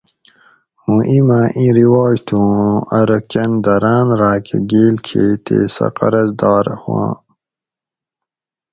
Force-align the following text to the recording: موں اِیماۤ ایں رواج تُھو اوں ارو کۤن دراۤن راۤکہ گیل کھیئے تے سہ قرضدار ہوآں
موں 0.83 1.01
اِیماۤ 1.09 1.45
ایں 1.57 1.71
رواج 1.77 2.15
تُھو 2.27 2.37
اوں 2.43 2.73
ارو 2.97 3.19
کۤن 3.31 3.51
دراۤن 3.63 4.07
راۤکہ 4.19 4.57
گیل 4.69 4.95
کھیئے 5.05 5.31
تے 5.45 5.57
سہ 5.73 5.87
قرضدار 5.97 6.65
ہوآں 6.81 7.13